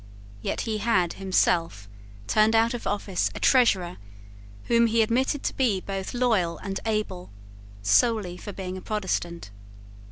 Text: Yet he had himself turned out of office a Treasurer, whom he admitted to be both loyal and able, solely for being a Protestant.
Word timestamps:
Yet 0.41 0.61
he 0.61 0.79
had 0.79 1.13
himself 1.13 1.87
turned 2.25 2.55
out 2.55 2.73
of 2.73 2.87
office 2.87 3.29
a 3.35 3.39
Treasurer, 3.39 3.97
whom 4.63 4.87
he 4.87 5.03
admitted 5.03 5.43
to 5.43 5.53
be 5.53 5.79
both 5.79 6.15
loyal 6.15 6.57
and 6.57 6.79
able, 6.87 7.29
solely 7.83 8.35
for 8.35 8.51
being 8.51 8.77
a 8.77 8.81
Protestant. 8.81 9.51